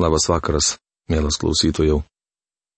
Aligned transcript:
Labas 0.00 0.24
vakaras, 0.24 0.78
mielas 1.12 1.36
klausytojų. 1.36 1.98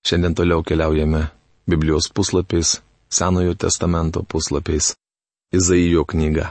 Šiandien 0.03 0.35
toliau 0.35 0.65
keliaujame 0.67 1.29
Biblijos 1.71 2.09
puslapiais, 2.11 2.81
Senojo 3.07 3.55
testamento 3.55 4.25
puslapiais, 4.27 4.97
Izaijo 5.55 6.03
knyga. 6.11 6.49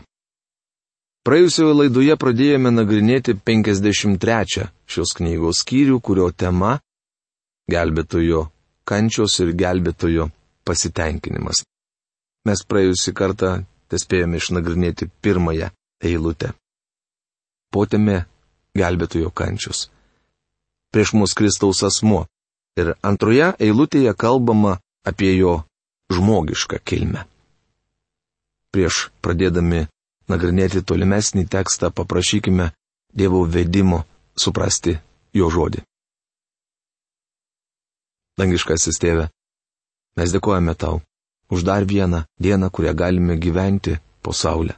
Praėjusioje 1.28 1.76
laidoje 1.76 2.16
pradėjome 2.16 2.72
nagrinėti 2.72 3.36
53 3.36 4.70
šios 4.88 5.12
knygos 5.20 5.66
skyrių, 5.66 6.00
kurio 6.00 6.32
tema- 6.32 6.80
gelbėtojo 7.74 8.48
kančios 8.88 9.40
ir 9.44 9.52
gelbėtojo 9.60 10.32
pasitenkinimas. 10.64 11.66
Mes 12.48 12.64
praėjusį 12.64 13.12
kartą 13.14 13.66
tespėjome 13.92 14.40
išnagrinėti 14.40 15.12
pirmąją 15.22 15.72
eilutę. 16.00 16.54
Potėme 17.72 18.26
gelbėtojo 18.76 19.32
kančios 19.32 19.90
prieš 20.94 21.14
mus 21.18 21.34
Kristaus 21.34 21.82
asmuo. 21.84 22.26
Ir 22.78 22.94
antroje 23.06 23.52
eilutėje 23.62 24.14
kalbama 24.18 24.78
apie 25.06 25.34
jo 25.38 25.60
žmogišką 26.14 26.80
kilmę. 26.86 27.26
Prieš 28.74 29.10
pradėdami 29.22 29.84
nagrinėti 30.32 30.82
tolimesnį 30.82 31.46
tekstą 31.50 31.92
paprašykime 31.94 32.72
Dievo 33.14 33.44
vedimo 33.46 34.00
suprasti 34.34 34.96
jo 35.38 35.50
žodį. 35.54 35.84
Dangiškasis 38.42 38.98
tėve, 38.98 39.28
mes 40.18 40.34
dėkojame 40.34 40.74
tau 40.74 41.04
už 41.54 41.62
dar 41.62 41.86
vieną 41.86 42.24
dieną, 42.42 42.72
kurią 42.74 42.94
galime 42.98 43.38
gyventi 43.38 44.00
po 44.26 44.34
saulę. 44.34 44.74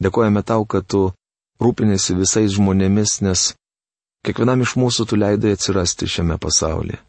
Dėkojame 0.00 0.40
tau, 0.40 0.64
kad 0.64 0.88
tu 0.88 1.12
rūpinėsi 1.60 2.16
visais 2.16 2.56
žmonėmis, 2.56 3.20
nes 3.20 3.52
Kiekvienam 4.24 4.62
iš 4.64 4.74
mūsų 4.80 5.04
tu 5.10 5.18
leidai 5.20 5.52
atsirasti 5.52 6.08
šiame 6.08 6.38
pasaulyje. 6.40 7.00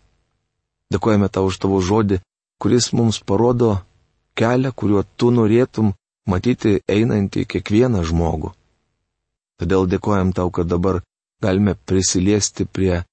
Dėkojame 0.91 1.29
tau 1.31 1.47
už 1.47 1.57
tavo 1.63 1.79
žodį, 1.81 2.19
kuris 2.61 2.91
mums 2.93 3.21
parodo 3.23 3.77
kelią, 4.35 4.71
kuriuo 4.75 5.03
tu 5.17 5.31
norėtum 5.31 5.93
matyti 6.27 6.81
einantį 6.91 7.45
kiekvieną 7.51 8.03
žmogų. 8.09 8.51
Todėl 9.59 9.87
dėkojam 9.87 10.33
tau, 10.35 10.51
kad 10.51 10.67
dabar 10.67 10.99
galime 11.41 11.75
prisiliesti 11.87 12.65
prie 12.65 13.03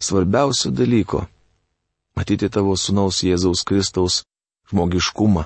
svarbiausio 0.00 0.72
dalyko- 0.72 1.26
matyti 2.16 2.48
tavo 2.48 2.76
sunaus 2.76 3.22
Jėzaus 3.22 3.64
Kristaus 3.68 4.22
žmogiškumą, 4.72 5.44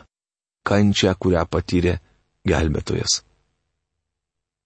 kančią, 0.63 1.15
kurią 1.19 1.43
patyrė 1.51 1.99
gelbėtojas. 2.47 3.23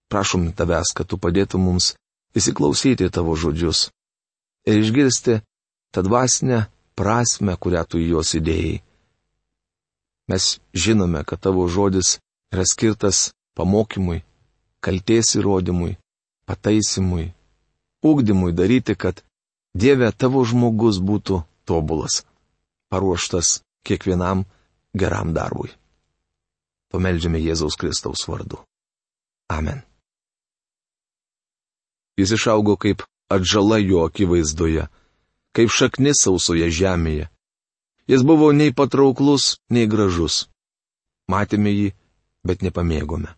Prašom 0.09 0.53
tavęs, 0.53 0.93
kad 0.97 1.07
tu 1.09 1.17
padėtum 1.17 1.65
mums 1.69 1.95
įsiklausyti 2.37 3.09
tavo 3.15 3.37
žodžius 3.39 3.89
ir 4.69 4.83
išgirsti 4.83 5.41
tą 5.95 6.05
dvasinę 6.05 6.67
prasme, 6.99 7.55
kurią 7.57 7.85
tu 7.89 8.03
juos 8.03 8.35
įdėjai. 8.37 8.83
Mes 10.29 10.59
žinome, 10.77 11.25
kad 11.25 11.41
tavo 11.41 11.65
žodis 11.73 12.19
yra 12.53 12.67
skirtas 12.69 13.31
pamokymui, 13.57 14.21
kalties 14.85 15.37
įrodymui, 15.39 15.97
pataisimui, 16.45 17.31
ūkdymui 18.05 18.53
daryti, 18.53 18.95
kad 18.95 19.25
Dieve 19.79 20.09
tavo 20.17 20.43
žmogus 20.49 20.99
būtų 20.99 21.43
tobulas, 21.69 22.25
paruoštas 22.91 23.61
kiekvienam 23.87 24.47
geram 24.97 25.35
darbui. 25.37 25.71
Pameldžiame 26.89 27.39
Jėzaus 27.39 27.77
Kristaus 27.77 28.25
vardu. 28.27 28.65
Amen. 29.53 29.88
Jis 32.19 32.35
išaugo 32.35 32.75
kaip 32.77 33.05
atžala 33.31 33.79
jo 33.79 34.03
akivaizdoje, 34.09 34.89
kaip 35.55 35.71
šaknis 35.71 36.25
sausoje 36.25 36.67
žemėje. 36.75 37.29
Jis 38.09 38.25
buvo 38.25 38.51
nei 38.53 38.73
patrauklus, 38.75 39.59
nei 39.71 39.87
gražus. 39.87 40.49
Matėme 41.29 41.71
jį, 41.71 41.89
bet 42.43 42.65
nepamėgome. 42.65 43.35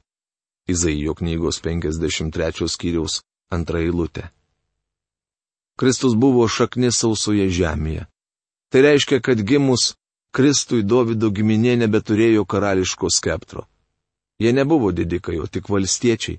Izaijo 0.70 1.16
knygos 1.18 1.58
53 1.60 2.68
skyriaus 2.70 3.20
antra 3.50 3.82
eilutė. 3.82 4.30
Kristus 5.80 6.14
buvo 6.14 6.46
šaknis 6.48 7.00
sausoje 7.02 7.48
žemėje. 7.50 8.06
Tai 8.70 8.80
reiškia, 8.86 9.18
kad 9.20 9.42
gimus 9.42 9.94
Kristui 10.30 10.84
Davido 10.86 11.32
giminė 11.34 11.74
nebeturėjo 11.80 12.44
karališko 12.46 13.10
skeptro. 13.10 13.64
Jie 14.38 14.52
nebuvo 14.54 14.92
didikai, 14.94 15.40
o 15.42 15.48
tik 15.50 15.66
valstiečiai. 15.72 16.38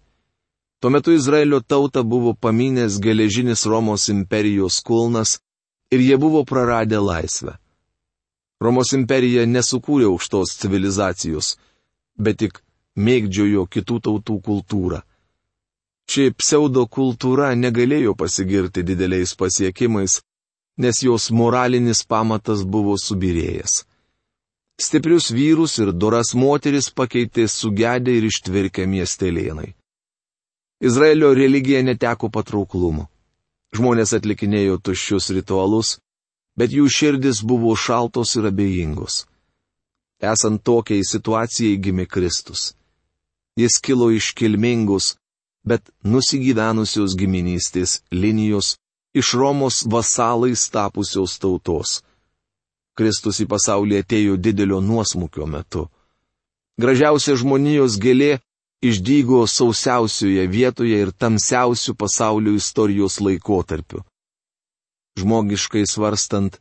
Tuo 0.82 0.90
metu 0.90 1.12
Izraelio 1.14 1.60
tautą 1.62 2.02
buvo 2.04 2.34
paminęs 2.34 2.98
geležinis 3.00 3.66
Romos 3.70 4.08
imperijos 4.10 4.80
kulnas 4.82 5.40
ir 5.94 6.00
jie 6.02 6.18
buvo 6.18 6.42
praradę 6.46 6.98
laisvę. 7.00 7.54
Romos 8.62 8.90
imperija 8.98 9.44
nesukūrė 9.46 10.08
aukštos 10.10 10.56
civilizacijos, 10.62 11.48
bet 12.18 12.40
tik 12.42 12.58
mėgdžiojo 12.98 13.68
kitų 13.74 13.98
tautų 14.08 14.38
kultūrą. 14.48 15.00
Ši 16.10 16.26
pseudo 16.42 16.88
kultūra 16.98 17.52
negalėjo 17.56 18.16
pasigirti 18.18 18.82
dideliais 18.84 19.36
pasiekimais, 19.38 20.20
nes 20.82 21.04
jos 21.06 21.30
moralinis 21.30 22.02
pamatas 22.10 22.64
buvo 22.66 22.98
subirėjęs. 22.98 23.84
Stiprius 24.82 25.30
vyrus 25.30 25.78
ir 25.78 25.94
doras 25.94 26.34
moteris 26.34 26.90
pakeitė 26.90 27.46
sugedę 27.46 28.18
ir 28.18 28.26
ištvirkę 28.32 28.90
miestelėnai. 28.90 29.76
Izraelio 30.82 31.34
religija 31.34 31.84
neteko 31.86 32.30
patrauklumo. 32.34 33.06
Žmonės 33.78 34.16
atlikinėjo 34.18 34.80
tuščius 34.82 35.30
ritualus, 35.36 36.00
bet 36.58 36.74
jų 36.74 36.88
širdis 36.90 37.44
buvo 37.46 37.76
šaltos 37.78 38.34
ir 38.40 38.50
abejingos. 38.50 39.26
Esant 40.34 40.64
tokiai 40.66 41.06
situacijai 41.06 41.78
gimė 41.78 42.08
Kristus. 42.10 42.74
Jis 43.62 43.78
kilo 43.78 44.10
iš 44.10 44.34
kilmingos, 44.34 45.16
bet 45.62 45.94
nusigyvenusios 46.04 47.14
giminystės 47.14 48.00
linijos 48.12 48.76
iš 49.14 49.34
Romos 49.38 49.84
vasalais 49.86 50.66
tapusios 50.74 51.38
tautos. 51.38 52.02
Kristus 52.98 53.40
į 53.44 53.48
pasaulį 53.54 54.02
atėjo 54.02 54.38
didelio 54.38 54.82
nuosmukio 54.82 55.46
metu. 55.46 55.88
Gražiausia 56.82 57.38
žmonijos 57.38 58.02
gėlė 58.02 58.40
išdygo 58.82 59.46
sausiausioje 59.48 60.48
vietoje 60.50 60.98
ir 61.06 61.12
tamsiausių 61.14 61.94
pasaulio 61.96 62.54
istorijos 62.58 63.20
laikotarpiu. 63.22 64.02
Žmogiškai 65.22 65.84
svarstant, 65.86 66.58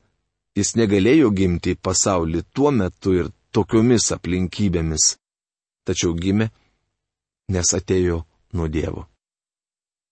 jis 0.58 0.74
negalėjo 0.76 1.30
gimti 1.32 1.74
į 1.74 1.80
pasaulį 1.80 2.42
tuo 2.52 2.72
metu 2.74 3.14
ir 3.16 3.30
tokiomis 3.54 4.10
aplinkybėmis, 4.16 5.14
tačiau 5.88 6.12
gimė, 6.14 6.50
nes 7.48 7.72
atėjo 7.78 8.24
nuo 8.52 8.68
Dievo. 8.68 9.06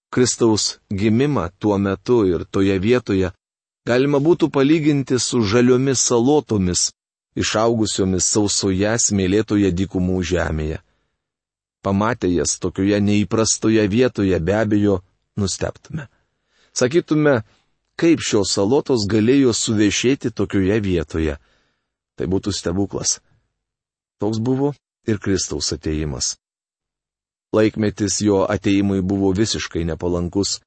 Kristaus 0.08 0.78
gimimą 0.88 1.50
tuo 1.60 1.76
metu 1.78 2.22
ir 2.24 2.46
toje 2.48 2.78
vietoje 2.80 3.34
galima 3.86 4.18
būtų 4.18 4.48
palyginti 4.48 5.18
su 5.20 5.42
žaliomis 5.44 6.00
salotomis, 6.08 6.88
išaugusiomis 7.36 8.24
sausoje 8.24 8.96
smėlėtoje 9.04 9.74
dykumų 9.76 10.22
žemėje 10.32 10.80
pamatę 11.88 12.28
jas 12.28 12.58
tokioje 12.60 13.00
neįprastoje 13.00 13.86
vietoje 13.88 14.40
be 14.44 14.54
abejo 14.60 14.98
nusteptume. 15.40 16.08
Sakytume, 16.76 17.40
kaip 17.96 18.20
šios 18.20 18.52
salotos 18.52 19.06
galėjo 19.08 19.54
suvešėti 19.56 20.34
tokioje 20.36 20.76
vietoje. 20.84 21.38
Tai 22.18 22.26
būtų 22.28 22.52
stebuklas. 22.52 23.18
Toks 24.20 24.42
buvo 24.42 24.74
ir 25.08 25.20
Kristaus 25.22 25.72
ateimas. 25.72 26.36
Laikmetis 27.56 28.20
jo 28.20 28.42
ateimui 28.44 29.00
buvo 29.00 29.30
visiškai 29.32 29.86
nepalankus. 29.88 30.58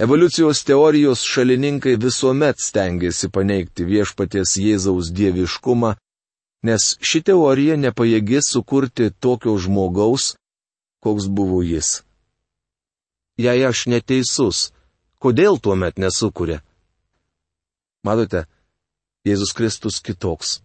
Evoliucijos 0.00 0.62
teorijos 0.64 1.24
šalininkai 1.26 1.96
visuomet 2.00 2.62
stengiasi 2.62 3.28
paneigti 3.34 3.84
viešpaties 3.88 4.54
Jėzaus 4.62 5.10
dieviškumą 5.16 5.96
nes 6.66 6.94
ši 7.00 7.22
teorija 7.30 7.76
nepajėgi 7.80 8.40
sukurti 8.44 9.10
tokio 9.20 9.56
žmogaus, 9.58 10.34
koks 11.00 11.28
buvo 11.28 11.62
jis. 11.64 12.02
Jei 13.40 13.64
aš 13.64 13.86
neteisus, 13.88 14.70
kodėl 15.22 15.56
tuomet 15.62 15.96
nesukuria? 15.96 16.60
Matote, 18.04 18.44
Jėzus 19.24 19.52
Kristus 19.56 20.00
kitoks. 20.00 20.60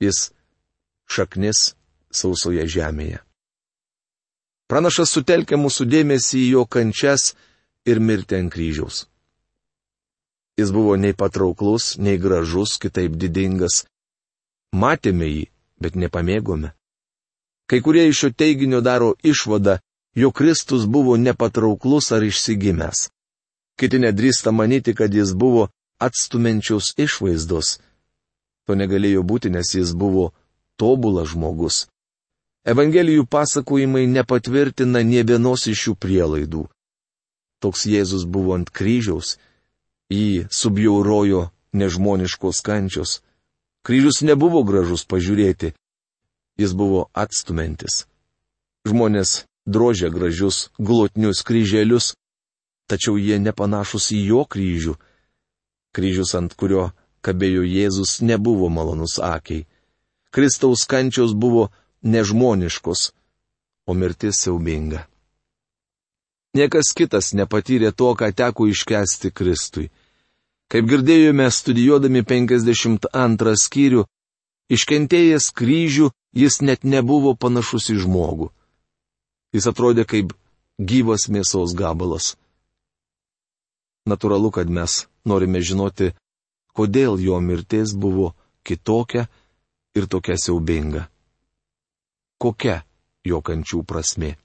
Jis 0.00 0.30
šaknis 1.04 1.74
sausoje 2.12 2.64
žemėje. 2.64 3.20
Pranašas 4.70 5.12
sutelkia 5.12 5.58
mūsų 5.60 5.84
dėmesį 5.90 6.40
į 6.46 6.50
jo 6.54 6.64
kančias 6.64 7.34
ir 7.84 8.00
mirtį 8.00 8.38
ant 8.38 8.52
kryžiaus. 8.54 9.02
Jis 10.60 10.72
buvo 10.72 10.94
nei 10.96 11.16
patrauklus, 11.16 11.96
nei 11.98 12.20
gražus, 12.20 12.76
kitaip 12.80 13.16
didingas, 13.20 13.84
Matėme 14.72 15.26
jį, 15.26 15.44
bet 15.82 15.96
nepamėgome. 15.96 16.72
Kai 17.70 17.80
kurie 17.82 18.08
iš 18.08 18.18
šio 18.22 18.30
teiginio 18.30 18.80
daro 18.80 19.14
išvadą, 19.22 19.78
jog 20.14 20.34
Kristus 20.34 20.86
buvo 20.86 21.16
nepatrauklus 21.16 22.10
ar 22.12 22.22
išsigimęs. 22.26 23.10
Kiti 23.78 23.98
nedrįsta 23.98 24.52
manyti, 24.52 24.94
kad 24.94 25.14
jis 25.14 25.32
buvo 25.34 25.68
atstumenčiaus 25.98 26.94
išvaizdos. 26.98 27.78
To 28.66 28.74
negalėjo 28.74 29.22
būti, 29.22 29.50
nes 29.50 29.74
jis 29.74 29.94
buvo 29.94 30.32
tobulas 30.76 31.32
žmogus. 31.32 31.86
Evangelijų 32.64 33.24
pasakojimai 33.26 34.04
nepatvirtina 34.06 35.00
nie 35.02 35.22
vienos 35.24 35.66
iš 35.66 35.86
šių 35.86 35.94
prielaidų. 35.96 36.66
Toks 37.60 37.86
Jėzus 37.88 38.26
buvo 38.28 38.54
ant 38.56 38.68
kryžiaus, 38.70 39.38
jį 40.12 40.46
subjaurojo 40.50 41.48
nežmoniškos 41.72 42.60
kančios. 42.64 43.20
Kryžius 43.86 44.20
nebuvo 44.26 44.60
gražus 44.66 45.06
pažiūrėti, 45.08 45.72
jis 46.60 46.72
buvo 46.76 47.06
atstumentis. 47.16 48.04
Žmonės 48.88 49.44
drožė 49.64 50.10
gražius, 50.12 50.68
glotnius 50.78 51.40
kryželius, 51.46 52.14
tačiau 52.90 53.16
jie 53.16 53.38
nepanašus 53.40 54.10
į 54.16 54.20
jo 54.32 54.42
kryžių. 54.44 54.96
Kryžius, 55.96 56.34
ant 56.36 56.54
kurio 56.54 56.90
kabėjo 57.24 57.64
Jėzus, 57.64 58.20
nebuvo 58.20 58.68
malonus 58.68 59.18
akiai. 59.18 59.66
Kristaus 60.30 60.84
kančios 60.86 61.32
buvo 61.34 61.70
nežmoniškos, 62.02 63.10
o 63.88 63.94
mirtis 63.94 64.44
siaubinga. 64.44 65.06
Niekas 66.54 66.92
kitas 66.98 67.32
nepatyrė 67.34 67.92
to, 67.94 68.12
ką 68.18 68.30
teko 68.34 68.66
iškesti 68.70 69.30
Kristui. 69.30 69.90
Kaip 70.70 70.86
girdėjome 70.86 71.48
studijuodami 71.50 72.22
52 72.22 73.54
skyrių, 73.58 74.04
iškentėjęs 74.70 75.50
kryžių 75.58 76.10
jis 76.38 76.60
net 76.62 76.86
nebuvo 76.86 77.34
panašus 77.34 77.90
į 77.90 77.96
žmogų. 78.04 78.50
Jis 79.50 79.66
atrodė 79.66 80.04
kaip 80.06 80.34
gyvas 80.78 81.26
mėsos 81.26 81.74
gabalas. 81.74 82.36
Naturalu, 84.06 84.50
kad 84.54 84.70
mes 84.70 85.06
norime 85.26 85.58
žinoti, 85.58 86.12
kodėl 86.72 87.18
jo 87.18 87.40
mirtis 87.42 87.92
buvo 87.92 88.30
kitokia 88.62 89.26
ir 89.98 90.06
tokia 90.06 90.38
siaubinga. 90.38 91.08
Kokia 92.38 92.84
jo 93.26 93.42
kančių 93.42 93.82
prasme. 93.84 94.36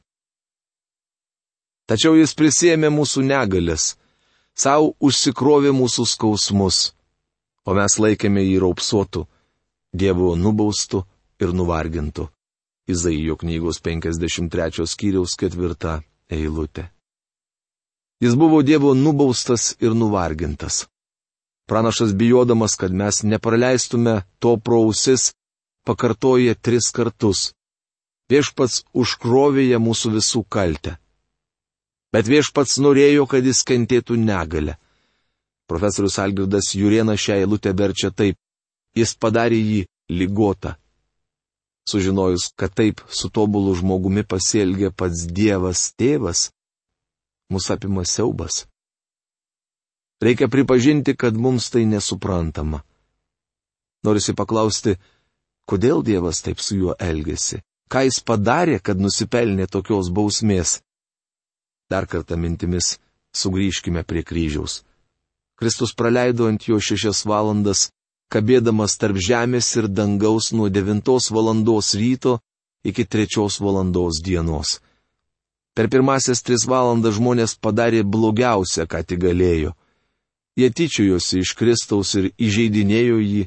Tačiau 1.85 2.17
jis 2.17 2.33
prisėmė 2.33 2.89
mūsų 2.89 3.21
negalės, 3.29 3.93
savo 4.55 4.93
užsikrovė 5.03 5.71
mūsų 5.75 6.05
skausmus, 6.07 6.93
o 7.67 7.75
mes 7.77 7.99
laikėme 7.99 8.43
jį 8.45 8.59
raupsuotų, 8.63 9.25
Dievo 9.95 10.33
nubaustų 10.35 11.05
ir 11.39 11.53
nuvargintų. 11.55 12.25
Izaijo 12.91 13.37
knygos 13.39 13.79
53 13.81 14.83
skyriaus 14.91 15.37
ketvirta 15.39 16.01
eilutė. 16.29 16.89
Jis 18.21 18.35
buvo 18.35 18.59
Dievo 18.61 18.91
nubaustas 18.93 19.71
ir 19.79 19.95
nuvargintas. 19.95 20.83
Pranašas 21.65 22.11
bijodamas, 22.13 22.75
kad 22.75 22.91
mes 22.93 23.23
nepraleistume 23.23 24.21
to 24.39 24.57
prausis, 24.57 25.31
pakartoja 25.87 26.53
tris 26.55 26.91
kartus. 26.93 27.53
Viešpats 28.29 28.83
užkrovėja 28.93 29.79
mūsų 29.81 30.13
visų 30.19 30.43
kaltę. 30.49 30.97
Bet 32.15 32.29
viešpats 32.31 32.77
norėjo, 32.79 33.25
kad 33.27 33.43
jis 33.43 33.59
kentėtų 33.67 34.15
negalę. 34.21 34.77
Profesorius 35.67 36.15
Algirdas 36.23 36.69
Juriena 36.79 37.17
šią 37.19 37.41
eilutę 37.41 37.73
verčia 37.75 38.11
taip. 38.15 38.37
Jis 38.95 39.11
padarė 39.19 39.57
jį 39.59 39.81
lygotą. 40.21 40.77
Sužinojus, 41.91 42.53
kad 42.55 42.71
taip 42.71 43.01
su 43.11 43.27
tobulu 43.29 43.73
žmogumi 43.75 44.23
pasielgė 44.23 44.93
pats 44.95 45.25
Dievas 45.27 45.89
tėvas, 45.99 46.45
mus 47.51 47.67
apima 47.75 48.05
siaubas. 48.07 48.63
Reikia 50.23 50.47
pripažinti, 50.47 51.17
kad 51.19 51.35
mums 51.35 51.67
tai 51.69 51.83
nesuprantama. 51.85 52.79
Norisi 54.07 54.33
paklausti, 54.33 54.95
kodėl 55.67 55.99
Dievas 56.07 56.39
taip 56.45 56.63
su 56.63 56.79
juo 56.79 56.95
elgesi, 56.95 57.59
ką 57.91 58.05
jis 58.07 58.23
padarė, 58.23 58.79
kad 58.79 59.03
nusipelnė 59.03 59.67
tokios 59.67 60.09
bausmės. 60.15 60.79
Dar 61.89 62.07
kartą 62.09 62.37
mintimis 62.37 62.97
sugrįžkime 63.35 64.03
prie 64.03 64.23
kryžiaus. 64.23 64.83
Kristus 65.55 65.93
praleido 65.93 66.49
ant 66.49 66.65
jo 66.67 66.79
šešias 66.81 67.23
valandas, 67.29 67.89
kabėdamas 68.33 68.97
tarp 68.99 69.19
žemės 69.21 69.69
ir 69.79 69.87
dangaus 69.87 70.51
nuo 70.51 70.67
devintos 70.69 71.29
valandos 71.31 71.93
ryto 71.95 72.39
iki 72.83 73.05
trečios 73.05 73.59
valandos 73.61 74.21
dienos. 74.25 74.79
Per 75.75 75.89
pirmasias 75.91 76.41
tris 76.43 76.63
valandas 76.67 77.17
žmonės 77.17 77.57
padarė 77.59 78.03
blogiausią, 78.03 78.85
ką 78.87 79.03
tik 79.03 79.19
galėjo. 79.25 79.73
Jie 80.55 80.69
tyčiojosi 80.71 81.41
iš 81.43 81.51
Kristaus 81.59 82.13
ir 82.15 82.29
įžeidinėjo 82.39 83.17
jį, 83.19 83.41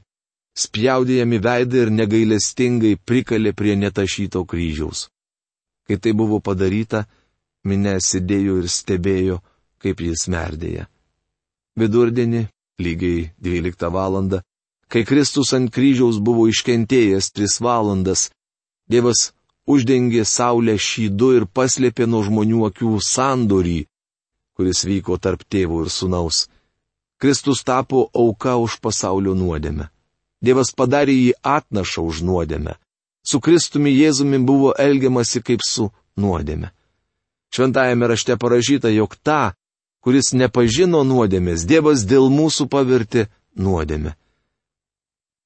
spjaudė 0.52 1.22
jam 1.22 1.32
į 1.32 1.38
veidą 1.46 1.84
ir 1.86 1.92
negailestingai 1.94 2.98
prikalė 3.08 3.54
prie 3.56 3.78
netašyto 3.80 4.44
kryžiaus. 4.44 5.06
Kai 5.88 5.96
tai 5.96 6.12
buvo 6.12 6.40
padaryta, 6.44 7.06
minė 7.64 7.98
sėdėjo 8.00 8.58
ir 8.62 8.68
stebėjo, 8.68 9.40
kaip 9.82 10.00
jis 10.00 10.28
merdėja. 10.28 10.88
Vidurdienį, 11.78 12.48
lygiai 12.80 13.30
12 13.40 13.90
val. 13.90 14.42
kai 14.88 15.04
Kristus 15.04 15.52
ant 15.52 15.70
kryžiaus 15.70 16.18
buvo 16.18 16.48
iškentėjęs 16.48 17.32
3 17.32 17.60
valandas, 17.60 18.30
Dievas 18.88 19.32
uždengė 19.68 20.24
Saulę 20.24 20.78
šydu 20.80 21.34
ir 21.36 21.44
paslėpė 21.46 22.06
nuo 22.08 22.22
žmonių 22.24 22.62
akių 22.70 22.94
sandorį, 23.04 23.80
kuris 24.56 24.80
vyko 24.88 25.18
tarp 25.20 25.44
tėvų 25.44 25.84
ir 25.84 25.90
sunaus. 25.92 26.46
Kristus 27.20 27.60
tapo 27.68 28.08
auka 28.14 28.56
už 28.56 28.78
pasaulio 28.80 29.34
nuodėmę. 29.34 29.90
Dievas 30.40 30.70
padarė 30.72 31.12
jį 31.12 31.32
atnašą 31.42 32.04
už 32.08 32.22
nuodėmę. 32.24 32.78
Su 33.26 33.40
Kristumi 33.44 33.92
Jėzumi 33.92 34.38
buvo 34.40 34.72
elgiamasi 34.78 35.42
kaip 35.44 35.60
su 35.66 35.90
nuodėme. 36.16 36.70
Šventajame 37.58 38.06
rašte 38.06 38.38
parašyta, 38.38 38.92
jog 38.94 39.16
tą, 39.18 39.50
kuris 40.04 40.30
nepažino 40.32 41.02
nuodėmės, 41.02 41.66
Dievas 41.66 42.06
dėl 42.06 42.30
mūsų 42.30 42.68
pavirti 42.70 43.26
nuodėmę. 43.58 44.14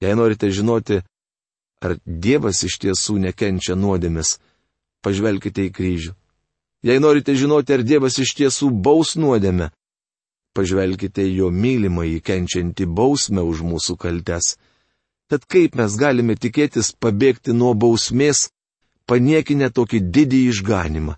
Jei 0.03 0.13
norite 0.19 0.51
žinoti, 0.53 1.01
Ar 1.83 1.97
Dievas 2.07 2.63
iš 2.63 2.77
tiesų 2.79 3.17
nekenčia 3.19 3.75
nuodėmis? 3.75 4.37
Pažvelkite 5.03 5.65
į 5.67 5.71
kryžių. 5.75 6.13
Jei 6.87 6.99
norite 7.03 7.35
žinoti, 7.35 7.75
ar 7.75 7.83
Dievas 7.83 8.19
iš 8.23 8.31
tiesų 8.39 8.69
baus 8.85 9.17
nuodėmę, 9.19 9.69
pažvelkite 10.55 11.25
į 11.27 11.33
jo 11.41 11.49
mylimą 11.51 12.05
įkenčiantį 12.19 12.87
bausmę 12.87 13.43
už 13.43 13.63
mūsų 13.67 13.97
kaltes. 13.99 14.55
Tad 15.27 15.43
kaip 15.47 15.75
mes 15.79 15.95
galime 15.99 16.37
tikėtis 16.39 16.93
pabėgti 17.03 17.55
nuo 17.55 17.73
bausmės, 17.75 18.47
paniekinę 19.07 19.71
tokį 19.75 19.99
didį 20.15 20.41
išganimą? 20.53 21.17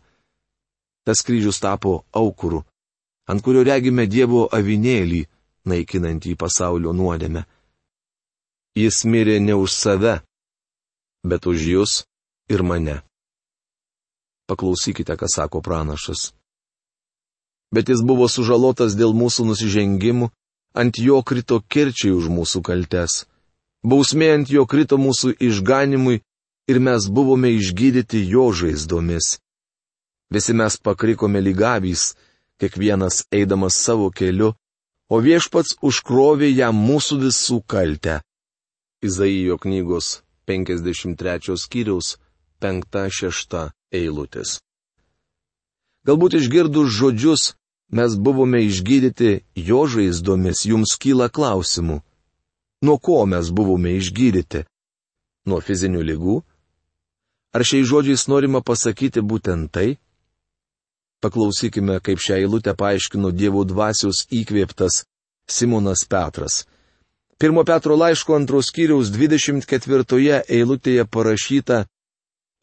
Tas 1.05 1.21
kryžius 1.21 1.61
tapo 1.61 2.03
aukuru, 2.11 2.63
ant 3.29 3.41
kurio 3.45 3.61
regime 3.65 4.07
Dievo 4.09 4.47
avinėlį, 4.49 5.25
naikinantį 5.69 6.33
pasaulio 6.37 6.93
nuodėmę. 6.97 7.45
Jis 8.75 9.05
mirė 9.05 9.37
ne 9.39 9.53
už 9.55 9.71
save, 9.71 10.15
bet 11.23 11.45
už 11.45 11.61
jūs 11.73 11.93
ir 12.49 12.65
mane. 12.65 13.01
Paklausykite, 14.49 15.13
ką 15.17 15.29
sako 15.29 15.61
pranašas. 15.61 16.33
Bet 17.73 17.89
jis 17.89 18.01
buvo 18.05 18.27
sužalotas 18.29 18.97
dėl 18.97 19.13
mūsų 19.17 19.47
nusižengimų, 19.49 20.29
ant 20.77 20.99
jo 21.01 21.21
krito 21.23 21.61
kirčiai 21.61 22.13
už 22.13 22.29
mūsų 22.29 22.61
kaltes. 22.65 23.25
Bausmė 23.85 24.33
ant 24.35 24.49
jo 24.49 24.65
krito 24.69 24.97
mūsų 24.97 25.37
išganimui 25.37 26.21
ir 26.69 26.77
mes 26.81 27.09
buvome 27.09 27.53
išgydyti 27.55 28.21
jo 28.27 28.49
žaizdomis. 28.53 29.37
Visi 30.33 30.53
mes 30.53 30.77
pakrikome 30.77 31.41
lygavys, 31.41 32.15
kiekvienas 32.59 33.25
eidamas 33.31 33.75
savo 33.85 34.09
keliu, 34.11 34.53
o 35.09 35.19
viešpats 35.21 35.77
užkrovė 35.85 36.49
jam 36.49 36.77
mūsų 36.87 37.19
visų 37.25 37.61
kaltę. 37.69 38.21
Izaijo 39.05 39.57
knygos 39.61 40.21
53 40.49 41.57
skyriaus 41.61 42.15
5-6 42.61 43.69
eilutės. 43.93 44.59
Galbūt 46.05 46.37
išgirdus 46.39 46.93
žodžius, 46.93 47.43
mes 47.89 48.15
buvome 48.17 48.61
išgydyti 48.65 49.43
jo 49.69 49.85
žaizdomis, 49.89 50.65
jums 50.69 50.97
kyla 51.01 51.29
klausimų. 51.29 52.01
Nuo 52.85 52.97
ko 53.01 53.23
mes 53.25 53.49
buvome 53.49 53.95
išgydyti? 53.97 54.65
Nuo 55.49 55.61
fizinių 55.61 56.01
lygų? 56.09 56.35
Ar 57.55 57.63
šiais 57.65 57.87
žodžiais 57.89 58.25
norima 58.27 58.61
pasakyti 58.61 59.21
būtent 59.21 59.71
tai? 59.73 59.97
Paklausykime, 61.25 61.97
kaip 62.05 62.21
šią 62.21 62.37
eilutę 62.43 62.75
paaiškino 62.77 63.33
Dievo 63.33 63.65
dvasios 63.65 64.27
įkvėptas 64.29 65.01
Simonas 65.49 66.05
Petras. 66.05 66.61
Pirmo 67.41 67.65
Petro 67.65 67.97
laiško 67.97 68.37
antros 68.37 68.69
kiriaus 68.75 69.09
24 69.09 70.43
eilutėje 70.45 71.05
parašyta, 71.09 71.85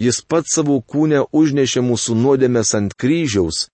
Jis 0.03 0.19
pats 0.27 0.57
savo 0.57 0.81
kūnę 0.83 1.21
užnešė 1.39 1.83
mūsų 1.87 2.17
nuodėmės 2.19 2.73
ant 2.75 2.95
kryžiaus, 2.99 3.69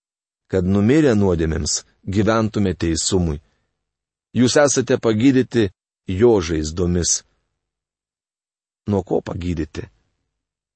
kad 0.52 0.66
numirę 0.74 1.14
nuodėmėms 1.16 1.82
gyventume 2.04 2.74
teisumui. 2.74 3.38
Jūs 4.36 4.58
esate 4.60 4.98
pagydyti 5.00 5.70
jo 6.20 6.34
žaizdomis. 6.44 7.22
Nuo 8.92 9.00
ko 9.08 9.22
pagydyti? 9.24 9.86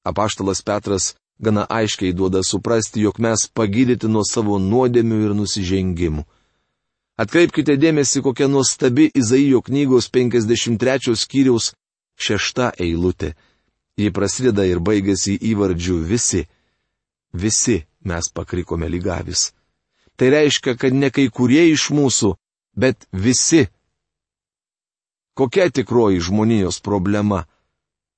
Apaštalas 0.09 0.65
Petras 0.65 1.13
gana 1.43 1.67
aiškiai 1.69 2.13
duoda 2.13 2.41
suprasti, 2.47 3.03
jog 3.03 3.19
mes 3.19 3.49
pagydyti 3.55 4.09
nuo 4.09 4.23
savo 4.25 4.59
nuodėmių 4.63 5.19
ir 5.27 5.35
nusižengimų. 5.35 6.25
Atkreipkite 7.23 7.77
dėmesį, 7.77 8.23
kokia 8.25 8.49
nuostabi 8.49 9.11
Izaijo 9.15 9.61
knygos 9.67 10.09
53 10.11 11.17
skyriaus 11.19 11.73
šešta 12.17 12.73
eilutė. 12.81 13.35
Ji 14.01 14.11
prasideda 14.11 14.65
ir 14.65 14.81
baigėsi 14.81 15.37
įvardžiu 15.51 15.99
visi. 16.09 16.47
Visi 17.33 17.83
mes 18.09 18.31
pakrikome 18.33 18.89
lygavis. 18.89 19.53
Tai 20.17 20.31
reiškia, 20.33 20.77
kad 20.77 20.95
ne 20.95 21.11
kai 21.11 21.29
kurie 21.29 21.67
iš 21.73 21.91
mūsų, 21.93 22.35
bet 22.77 23.07
visi. 23.13 23.67
Kokia 25.37 25.71
tikroji 25.71 26.21
žmonijos 26.21 26.81
problema? 26.81 27.45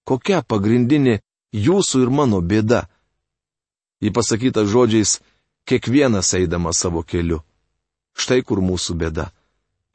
Kokia 0.04 0.42
pagrindinė 0.42 1.20
jūsų 1.54 2.02
ir 2.06 2.10
mano 2.10 2.40
bėda? 2.42 2.84
Ji 4.04 4.12
pasakyta 4.12 4.66
žodžiais, 4.68 5.20
kiekvienas 5.64 6.34
eidamas 6.36 6.76
savo 6.76 7.00
keliu. 7.02 7.40
Štai 8.12 8.42
kur 8.44 8.60
mūsų 8.60 8.96
bėda. 9.00 9.30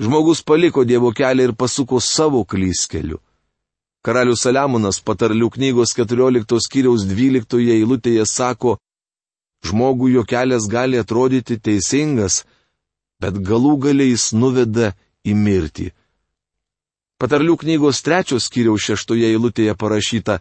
Žmogus 0.02 0.42
paliko 0.42 0.82
Dievo 0.82 1.12
kelią 1.14 1.50
ir 1.50 1.54
pasuko 1.54 2.00
savo 2.02 2.42
klyskeliu. 2.42 3.20
Karalius 4.02 4.42
Saliamonas 4.46 4.98
patarlių 5.06 5.50
knygos 5.54 5.94
14 5.94 6.58
skyriaus 6.66 7.04
12 7.06 7.60
eilutėje 7.76 8.26
sako, 8.26 8.78
žmogui 9.62 10.14
jo 10.16 10.24
kelias 10.24 10.66
gali 10.72 10.98
atrodyti 10.98 11.60
teisingas, 11.60 12.46
bet 13.20 13.36
galų 13.50 13.76
galiai 13.84 14.14
jis 14.14 14.32
nuveda 14.34 14.94
į 15.28 15.36
mirtį. 15.36 15.90
Patarlių 17.20 17.60
knygos 17.60 18.02
trečios 18.02 18.48
skyriaus 18.48 18.88
šeštoje 18.88 19.30
eilutėje 19.36 19.76
parašyta, 19.76 20.40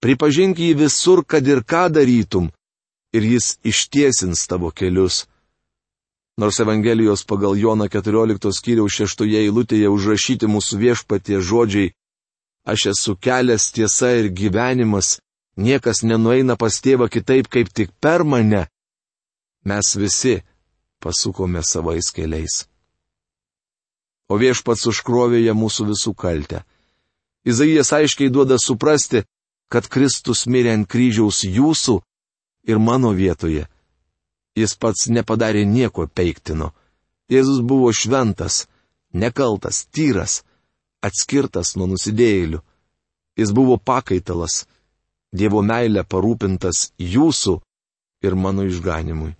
pripažink 0.00 0.62
jį 0.62 0.72
visur, 0.86 1.24
kad 1.26 1.42
ir 1.44 1.64
ką 1.66 1.88
darytum, 1.90 2.48
ir 3.12 3.22
jis 3.32 3.58
ištiesins 3.64 4.46
tavo 4.46 4.70
kelius. 4.70 5.26
Nors 6.40 6.60
Evangelijos 6.60 7.24
pagal 7.24 7.56
Joną 7.58 7.88
14 7.88 8.52
skyriaus 8.58 8.96
6 9.02 9.26
eilutėje 9.44 9.88
užrašyti 9.92 10.46
mūsų 10.48 10.78
viešpatie 10.84 11.40
žodžiai 11.40 11.90
Aš 12.64 12.86
esu 12.86 13.16
kelias 13.16 13.72
tiesa 13.72 14.10
ir 14.20 14.28
gyvenimas, 14.28 15.20
niekas 15.56 16.02
nenueina 16.04 16.56
pas 16.56 16.76
tėvą 16.84 17.08
kitaip 17.08 17.48
kaip 17.48 17.72
tik 17.72 17.90
per 18.00 18.24
mane. 18.24 18.66
Mes 19.64 19.96
visi 19.96 20.42
pasukome 21.00 21.62
savais 21.64 22.12
keliais. 22.12 22.66
O 24.28 24.36
viešpats 24.36 24.86
užkrovė 24.92 25.40
ją 25.40 25.56
mūsų 25.56 25.88
visų 25.90 26.12
kaltę. 26.14 26.62
Izaijas 27.48 27.92
aiškiai 27.96 28.30
duoda 28.30 28.60
suprasti, 28.60 29.24
kad 29.72 29.88
Kristus 29.88 30.44
mirė 30.46 30.76
ant 30.76 30.88
kryžiaus 30.88 31.40
jūsų 31.42 31.96
ir 32.70 32.78
mano 32.78 33.12
vietoje. 33.16 33.66
Jis 34.58 34.74
pats 34.80 35.08
nepadarė 35.10 35.64
nieko 35.66 36.06
peiktino. 36.06 36.72
Jėzus 37.30 37.60
buvo 37.62 37.92
šventas, 37.94 38.66
nekaltas, 39.14 39.84
tyras, 39.94 40.40
atskirtas 41.02 41.76
nuo 41.76 41.86
nusidėjėlių. 41.92 42.60
Jis 43.38 43.52
buvo 43.56 43.78
pakaitalas, 43.78 44.64
Dievo 45.30 45.62
meilė 45.62 46.02
parūpintas 46.02 46.90
jūsų 46.98 47.60
ir 48.26 48.34
mano 48.34 48.64
išganimui. 48.66 49.36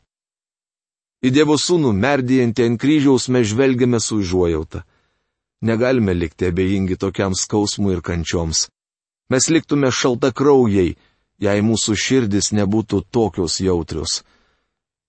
Į 1.26 1.32
Dievo 1.34 1.56
sūnų 1.58 1.90
merdėjantį 1.98 2.66
ant 2.68 2.80
kryžiaus 2.80 3.26
mes 3.28 3.48
žvelgiame 3.50 3.98
su 4.00 4.20
užuojauta. 4.22 4.84
Negalime 5.66 6.14
likti 6.14 6.46
abejingi 6.48 6.96
tokiam 6.96 7.34
skausmui 7.36 7.96
ir 7.96 8.00
kančioms. 8.06 8.68
Mes 9.30 9.50
liktume 9.50 9.90
šalta 9.92 10.30
kraujai, 10.32 10.94
jei 11.40 11.62
mūsų 11.64 11.96
širdis 11.96 12.52
nebūtų 12.56 13.02
tokios 13.10 13.60
jautrios. 13.60 14.20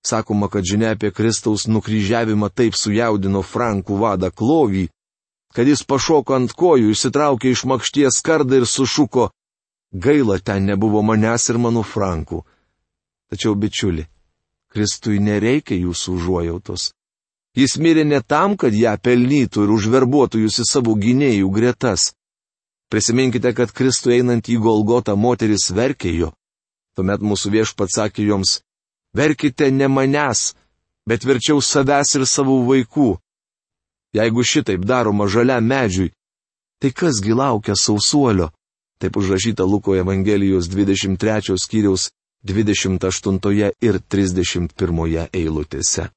Sakoma, 0.02 0.50
kad 0.50 0.66
žinia 0.66 0.96
apie 0.96 1.12
Kristaus 1.14 1.68
nukryžiavimą 1.70 2.50
taip 2.50 2.78
sujaudino 2.78 3.44
Frankų 3.46 4.00
vadą 4.02 4.32
Klovį, 4.34 4.88
kad 5.54 5.68
jis 5.68 5.84
pašoko 5.86 6.38
ant 6.40 6.56
kojų, 6.58 6.94
išsitraukė 6.96 7.52
iš 7.52 7.66
makšties 7.70 8.22
kardą 8.26 8.62
ir 8.62 8.66
sušuko, 8.66 9.30
gaila 9.94 10.40
ten 10.40 10.66
nebuvo 10.66 11.04
manęs 11.06 11.50
ir 11.52 11.60
mano 11.62 11.84
Frankų. 11.84 12.42
Tačiau, 13.30 13.54
bičiuli, 13.56 14.08
Kristui 14.72 15.20
nereikia 15.20 15.78
jūsų 15.78 16.16
užuojautos. 16.18 16.90
Jis 17.56 17.76
mirė 17.78 18.06
ne 18.08 18.22
tam, 18.24 18.56
kad 18.56 18.74
ją 18.74 18.96
pelnytų 19.04 19.66
ir 19.66 19.74
užverbuotų 19.76 20.46
jūs 20.46 20.62
į 20.64 20.66
savo 20.70 20.96
gynėjų 20.96 21.50
gretas. 21.52 22.14
Prisiminkite, 22.92 23.54
kad 23.56 23.72
Kristų 23.72 24.12
einant 24.18 24.50
į 24.52 24.58
Golgotą 24.60 25.16
moteris 25.16 25.70
verkė 25.72 26.12
jo. 26.12 26.32
Tuomet 26.96 27.24
mūsų 27.24 27.54
viešpats 27.54 27.96
sakė 27.96 28.26
joms, 28.28 28.58
verkite 29.16 29.70
ne 29.72 29.88
manęs, 29.88 30.52
bet 31.08 31.24
verčiau 31.24 31.62
savęs 31.64 32.18
ir 32.20 32.26
savo 32.28 32.58
vaikų. 32.68 33.14
Jeigu 34.12 34.44
šitaip 34.44 34.84
daroma 34.84 35.30
žalia 35.32 35.62
medžiui, 35.64 36.12
tai 36.84 36.92
kasgi 36.92 37.32
laukia 37.32 37.78
sausuolio? 37.80 38.52
Taip 39.00 39.16
užrašyta 39.18 39.64
Luko 39.64 39.96
Evangelijos 39.96 40.68
23 40.70 41.56
skyriaus 41.58 42.12
28 42.44 43.72
ir 43.82 44.00
31 44.12 45.30
eilutėse. 45.32 46.10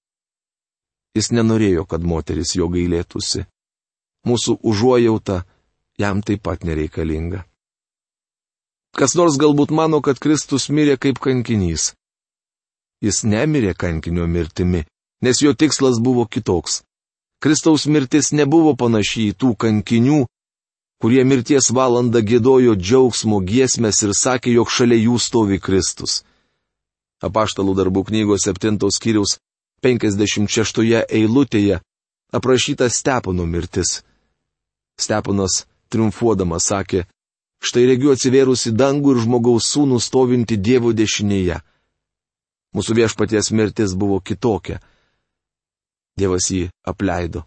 Jis 1.14 1.30
nenorėjo, 1.30 1.86
kad 1.86 2.02
moteris 2.02 2.56
jo 2.58 2.66
gailėtųsi. 2.68 3.46
Mūsų 4.26 4.58
užuojauta 4.66 5.44
jam 5.98 6.22
taip 6.22 6.42
pat 6.42 6.64
nereikalinga. 6.64 7.44
Kas 8.94 9.16
nors 9.18 9.38
galbūt 9.38 9.74
mano, 9.74 9.98
kad 10.00 10.20
Kristus 10.22 10.68
mirė 10.70 10.94
kaip 10.98 11.18
kankinys. 11.18 11.92
Jis 13.02 13.24
nemirė 13.26 13.74
kankinio 13.74 14.26
mirtimi, 14.30 14.84
nes 15.22 15.42
jo 15.42 15.54
tikslas 15.54 15.98
buvo 15.98 16.26
kitoks. 16.26 16.82
Kristaus 17.42 17.86
mirtis 17.90 18.30
nebuvo 18.32 18.76
panaši 18.78 19.30
į 19.30 19.32
tų 19.40 19.50
kankinių, 19.60 20.20
kurie 21.02 21.24
mirties 21.28 21.72
valandą 21.74 22.22
gėdojo 22.24 22.76
džiaugsmo 22.78 23.42
giesmės 23.44 24.00
ir 24.06 24.14
sakė, 24.16 24.54
jog 24.54 24.70
šalia 24.70 25.02
jų 25.02 25.18
stovi 25.20 25.58
Kristus. 25.60 26.22
Apaštalų 27.20 27.74
darbų 27.76 28.06
knygos 28.08 28.46
7 28.46 28.78
skyriaus 28.94 29.36
56 29.84 31.04
eilutėje 31.04 31.82
aprašyta 32.32 32.88
Stepono 32.88 33.44
mirtis. 33.44 34.00
Steponas 34.96 35.64
triumfuodamas 35.92 36.68
sakė, 36.70 37.04
štai 37.64 37.86
regiu 37.88 38.12
atsivėrusi 38.14 38.74
dangų 38.76 39.14
ir 39.14 39.22
žmogaus 39.24 39.68
sūnų 39.72 40.00
stovinti 40.02 40.58
Dievo 40.60 40.92
dešinėje. 40.92 41.60
Mūsų 42.74 42.96
viešpaties 42.98 43.52
mirtis 43.54 43.94
buvo 43.94 44.18
kitokia. 44.20 44.80
Dievas 46.18 46.50
jį 46.50 46.68
apleido. 46.86 47.44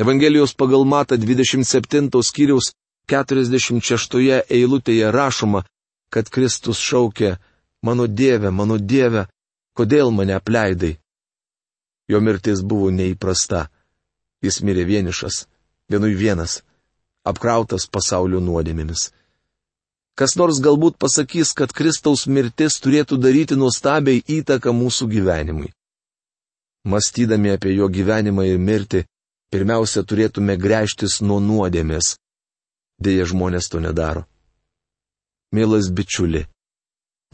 Evangelijos 0.00 0.54
pagal 0.56 0.84
Mata 0.84 1.16
27 1.16 2.10
skyriaus 2.22 2.72
46 3.06 4.42
eilutėje 4.50 5.10
rašoma, 5.12 5.62
kad 6.10 6.28
Kristus 6.32 6.80
šaukė, 6.80 7.36
mano 7.82 8.06
Dieve, 8.06 8.50
mano 8.50 8.78
Dieve, 8.78 9.28
kodėl 9.76 10.10
mane 10.10 10.34
apleidai? 10.34 10.96
Jo 12.08 12.20
mirtis 12.20 12.62
buvo 12.62 12.90
neįprasta. 12.90 13.68
Jis 14.44 14.60
mirė 14.60 14.84
vienišas, 14.88 15.46
vienui 15.88 16.12
vienas 16.16 16.62
apkrautas 17.24 17.86
pasaulio 17.90 18.40
nuodėmėmis. 18.40 19.10
Kas 20.14 20.36
nors 20.38 20.60
galbūt 20.62 20.98
pasakys, 21.02 21.50
kad 21.58 21.72
Kristaus 21.74 22.28
mirtis 22.30 22.78
turėtų 22.78 23.18
daryti 23.18 23.56
nuostabiai 23.58 24.22
įtaką 24.22 24.70
mūsų 24.70 25.08
gyvenimui. 25.10 25.72
Mąstydami 26.86 27.50
apie 27.56 27.72
jo 27.74 27.88
gyvenimą 27.88 28.44
ir 28.46 28.60
mirtį, 28.60 29.00
pirmiausia 29.50 30.04
turėtume 30.04 30.54
grėžtis 30.60 31.18
nuo 31.24 31.40
nuodėmės. 31.40 32.14
Deja, 33.02 33.24
žmonės 33.26 33.70
to 33.72 33.80
nedaro. 33.82 34.22
Mielas 35.54 35.88
bičiuli, 35.90 36.44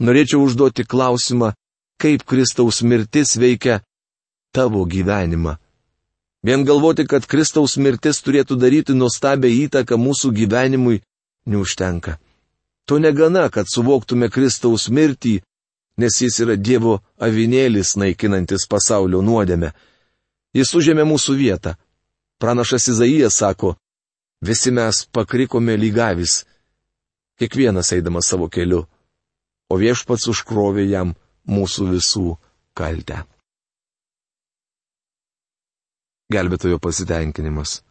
norėčiau 0.01 0.41
užduoti 0.45 0.85
klausimą, 0.87 1.51
kaip 2.01 2.25
Kristaus 2.25 2.81
mirtis 2.81 3.35
veikia 3.37 3.81
tavo 4.55 4.85
gyvenimą. 4.85 5.57
Vien 6.43 6.65
galvoti, 6.65 7.05
kad 7.05 7.27
Kristaus 7.29 7.77
mirtis 7.77 8.21
turėtų 8.25 8.57
daryti 8.57 8.95
nuostabę 8.97 9.49
įtaką 9.51 9.97
mūsų 10.01 10.31
gyvenimui, 10.33 11.01
neužtenka. 11.45 12.17
To 12.89 12.97
negana, 12.99 13.49
kad 13.53 13.69
suvoktume 13.69 14.29
Kristaus 14.33 14.89
mirtį, 14.89 15.41
nes 16.01 16.17
jis 16.21 16.39
yra 16.41 16.55
Dievo 16.57 16.97
avinėlis 17.21 17.93
naikinantis 18.01 18.65
pasaulio 18.65 19.21
nuodėmę. 19.21 19.69
Jis 20.57 20.73
užėmė 20.75 21.05
mūsų 21.05 21.37
vietą. 21.37 21.75
Pranašas 22.41 22.89
Izaijas 22.89 23.37
sako, 23.37 23.75
visi 24.41 24.73
mes 24.73 25.05
pakrikome 25.13 25.77
lygavis, 25.77 26.41
kiekvienas 27.37 27.93
eidamas 27.93 28.31
savo 28.33 28.49
keliu, 28.49 28.87
o 29.69 29.77
viešpats 29.77 30.25
užkrovė 30.33 30.87
jam 30.89 31.13
mūsų 31.45 31.91
visų 31.93 32.33
kaltę. 32.73 33.21
Gelbėtojo 36.31 36.79
pasitenkinimas. 36.83 37.81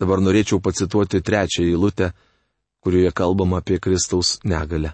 Dabar 0.00 0.22
norėčiau 0.22 0.60
pacituoti 0.62 1.22
trečią 1.22 1.64
eilutę, 1.66 2.10
kurioje 2.82 3.12
kalbama 3.12 3.60
apie 3.62 3.78
Kristaus 3.78 4.38
negalę. 4.44 4.92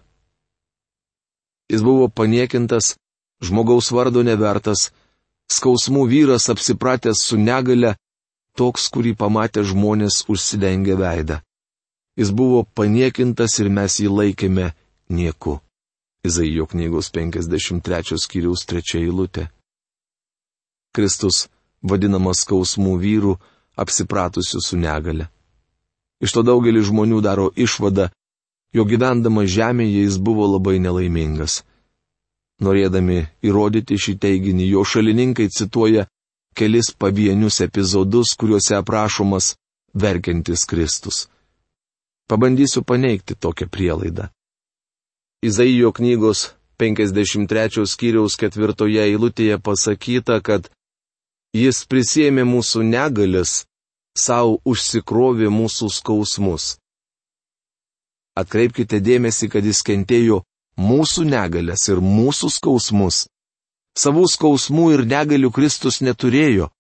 Jis 1.71 1.83
buvo 1.87 2.09
paniekintas, 2.09 2.97
žmogaus 3.43 3.91
vardo 3.95 4.23
nevertas, 4.27 4.91
skausmų 5.51 6.07
vyras 6.11 6.49
apsipratęs 6.53 7.23
su 7.27 7.39
negale, 7.39 7.95
toks, 8.59 8.89
kurį 8.93 9.15
pamatė 9.19 9.65
žmonės 9.67 10.25
užsidengę 10.29 10.99
veidą. 10.99 11.41
Jis 12.19 12.31
buvo 12.35 12.65
paniekintas 12.75 13.59
ir 13.63 13.71
mes 13.71 13.97
jį 14.03 14.11
laikėme 14.11 14.73
nieku. 15.09 15.61
Izaijo 16.27 16.67
knygos 16.69 17.09
53 17.15 18.19
skyriaus 18.21 18.67
3 18.69 18.99
eilutė. 19.01 19.47
Kristus 20.93 21.47
vadinamas 21.83 22.45
skausmų 22.45 22.97
vyrų, 23.01 23.35
apsipratusių 23.77 24.61
su 24.61 24.79
negale. 24.79 25.29
Iš 26.21 26.37
to 26.37 26.43
daugelis 26.45 26.89
žmonių 26.91 27.21
daro 27.25 27.49
išvadą, 27.57 28.11
jo 28.77 28.85
gyvendama 28.85 29.47
žemėje 29.49 30.05
jis 30.05 30.19
buvo 30.21 30.47
labai 30.47 30.79
nelaimingas. 30.79 31.63
Norėdami 32.61 33.25
įrodyti 33.41 33.97
šį 33.97 34.15
teiginį, 34.21 34.67
jo 34.75 34.85
šalininkai 34.85 35.49
cituoja 35.49 36.07
kelis 36.55 36.93
pavienius 36.93 37.63
epizodus, 37.65 38.35
kuriuose 38.37 38.77
aprašomas 38.77 39.55
verkiantis 39.95 40.67
Kristus. 40.69 41.29
Pabandysiu 42.29 42.85
paneigti 42.85 43.35
tokią 43.35 43.67
prielaidą. 43.67 44.29
Izaijo 45.43 45.93
knygos 45.97 46.51
53 46.79 47.87
skyriaus 47.89 48.37
ketvirtoje 48.37 49.01
eilutėje 49.09 49.57
pasakyta, 49.59 50.37
kad 50.45 50.69
Jis 51.51 51.83
prisėmė 51.91 52.45
mūsų 52.47 52.85
negalės 52.87 53.65
savo 54.15 54.61
užsikrovė 54.65 55.49
mūsų 55.51 55.89
skausmus. 55.91 56.77
Atkreipkite 58.39 59.01
dėmesį, 59.03 59.49
kad 59.51 59.67
jis 59.67 59.83
kentėjo 59.83 60.45
mūsų 60.79 61.25
negalės 61.27 61.89
ir 61.91 61.99
mūsų 61.99 62.51
skausmus. 62.55 63.25
Savų 63.99 64.29
skausmų 64.31 64.85
ir 64.95 65.03
negalių 65.11 65.51
Kristus 65.51 65.99
neturėjo. 66.07 66.71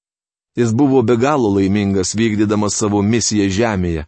Jis 0.54 0.70
buvo 0.70 1.02
be 1.02 1.16
galo 1.18 1.50
laimingas 1.56 2.14
vykdydamas 2.14 2.78
savo 2.78 3.02
misiją 3.02 3.48
žemėje. 3.50 4.06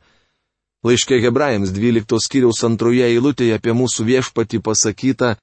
Laiškė 0.87 1.19
Hebrajams 1.23 1.75
12 1.75 2.23
skyriaus 2.23 2.63
antroje 2.67 3.03
eilutėje 3.07 3.59
apie 3.59 3.75
mūsų 3.75 4.07
viešpatį 4.07 4.63
pasakyta, 4.63 5.37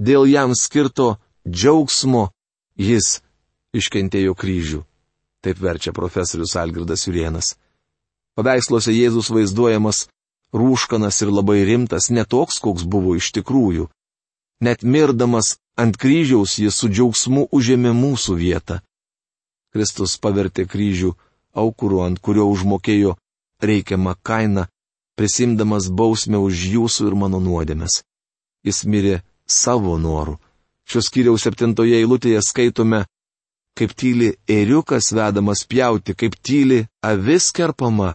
dėl 0.00 0.28
jam 0.28 0.52
skirto 0.56 1.16
džiaugsmo 1.48 2.28
jis 2.76 3.20
iškentėjo 3.76 4.34
kryžių. 4.34 4.84
Taip 5.40 5.60
verčia 5.60 5.92
profesorius 5.96 6.56
Algirdas 6.60 7.06
Jurienas. 7.06 7.54
Paveiksluose 8.36 8.92
Jėzus 8.92 9.30
vaizduojamas 9.32 10.06
rūškanas 10.52 11.22
ir 11.24 11.32
labai 11.32 11.62
rimtas, 11.64 12.10
netoks, 12.10 12.60
koks 12.60 12.84
buvo 12.84 13.16
iš 13.16 13.30
tikrųjų. 13.38 13.88
Net 14.60 14.82
mirdamas 14.84 15.56
ant 15.80 15.96
kryžiaus 15.96 16.58
jis 16.60 16.76
su 16.76 16.90
džiaugsmu 16.92 17.46
užėmė 17.56 17.94
mūsų 17.96 18.36
vietą. 18.36 18.80
Kristus 19.72 20.18
pavertė 20.20 20.66
kryžių 20.68 21.14
aukuru, 21.54 22.02
ant 22.04 22.20
kurio 22.20 22.44
užmokėjo 22.50 23.16
reikiamą 23.62 24.16
kainą, 24.22 24.66
prisimdamas 25.16 25.88
bausmę 25.88 26.38
už 26.42 26.66
jūsų 26.74 27.08
ir 27.08 27.16
mano 27.22 27.40
nuodėmes. 27.40 28.02
Jis 28.66 28.84
mirė 28.84 29.22
savo 29.46 29.96
noru. 29.98 30.36
Šios 30.84 31.08
kiriaus 31.14 31.46
septintoje 31.46 31.96
eilutėje 32.00 32.42
skaitome, 32.42 33.04
kaip 33.78 33.94
tyli 33.96 34.32
ėriukas 34.50 35.12
vedamas 35.16 35.64
pjauti, 35.68 36.14
kaip 36.14 36.36
tyli 36.42 36.82
avis 37.06 37.50
kerpama, 37.52 38.14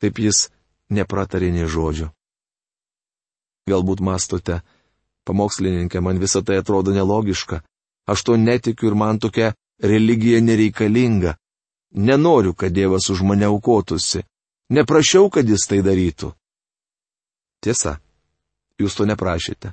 taip 0.00 0.20
jis 0.20 0.48
nepratarė 0.90 1.50
nei 1.54 1.68
žodžio. 1.70 2.10
Galbūt 3.68 4.02
mastote, 4.04 4.60
pamokslininkė, 5.24 6.00
man 6.04 6.20
visą 6.20 6.44
tai 6.44 6.60
atrodo 6.60 6.92
nelogiška, 6.92 7.62
aš 8.06 8.24
to 8.26 8.36
netikiu 8.36 8.92
ir 8.92 8.98
man 8.98 9.18
tokia 9.18 9.54
religija 9.80 10.40
nereikalinga. 10.44 11.36
Nenoriu, 11.94 12.54
kad 12.54 12.74
Dievas 12.74 13.08
už 13.10 13.22
mane 13.22 13.46
aukotųsi. 13.46 14.24
Neprašiau, 14.74 15.30
kad 15.30 15.48
jis 15.48 15.66
tai 15.70 15.78
darytų. 15.84 16.32
Tiesa, 17.62 18.00
jūs 18.80 18.96
to 18.98 19.06
neprašėte. 19.06 19.72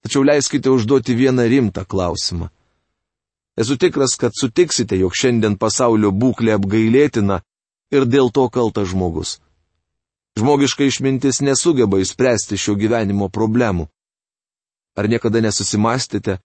Tačiau 0.00 0.22
leiskite 0.24 0.70
užduoti 0.70 1.16
vieną 1.16 1.44
rimtą 1.50 1.84
klausimą. 1.84 2.48
Esu 3.60 3.76
tikras, 3.76 4.16
kad 4.16 4.32
sutiksite, 4.40 4.96
jog 4.96 5.12
šiandien 5.12 5.58
pasaulio 5.60 6.08
būklė 6.16 6.54
apgailėtina 6.56 7.42
ir 7.92 8.06
dėl 8.08 8.30
to 8.32 8.46
kaltas 8.48 8.88
žmogus. 8.94 9.36
Žmogiška 10.40 10.86
išmintis 10.88 11.42
nesugeba 11.44 11.98
įspręsti 12.00 12.56
šio 12.56 12.76
gyvenimo 12.80 13.28
problemų. 13.28 13.84
Ar 14.96 15.08
niekada 15.12 15.42
nesusimastėte, 15.44 16.38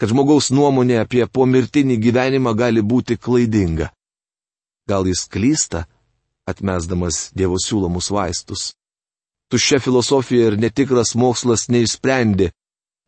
kad 0.00 0.12
žmogaus 0.12 0.48
nuomonė 0.54 1.02
apie 1.02 1.26
pomirtinį 1.26 1.98
gyvenimą 2.00 2.54
gali 2.56 2.80
būti 2.80 3.18
klaidinga? 3.20 3.90
Gal 4.88 5.04
jis 5.10 5.26
klysta, 5.28 5.84
atmesdamas 6.48 7.32
Dievo 7.36 7.60
siūlomus 7.60 8.08
vaistus? 8.14 8.70
Tuščia 9.52 9.82
filosofija 9.84 10.48
ir 10.48 10.56
netikras 10.56 11.12
mokslas 11.18 11.68
neišsprendė 11.68 12.48